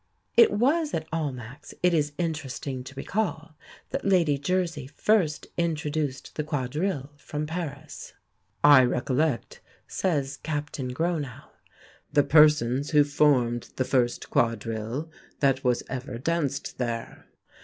It 0.35 0.49
was 0.49 0.95
at 0.95 1.07
Almack's, 1.13 1.75
it 1.83 1.93
is 1.93 2.13
interesting 2.17 2.83
to 2.85 2.95
recall, 2.95 3.55
that 3.91 4.03
Lady 4.03 4.35
Jersey 4.39 4.87
first 4.87 5.45
introduced 5.57 6.33
the 6.33 6.43
quadrille 6.43 7.11
from 7.17 7.45
Paris. 7.45 8.13
"I 8.63 8.83
recollect," 8.83 9.61
says 9.87 10.37
Captain 10.37 10.91
Gronow, 10.91 11.43
"the 12.11 12.23
persons 12.23 12.89
who 12.89 13.03
formed 13.03 13.69
the 13.75 13.85
first 13.85 14.31
quadrille 14.31 15.11
that 15.39 15.63
was 15.63 15.83
ever 15.87 16.17
danced 16.17 16.79
there. 16.79 17.27